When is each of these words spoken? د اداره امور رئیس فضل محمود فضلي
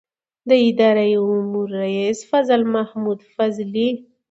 د 0.49 0.51
اداره 0.67 1.05
امور 1.17 1.67
رئیس 1.81 2.17
فضل 2.31 2.61
محمود 2.75 3.19
فضلي 3.35 3.89